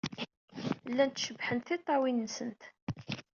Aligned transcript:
Llant 0.89 1.21
cebḥent 1.25 1.65
tiṭṭawin-nnes. 1.67 2.37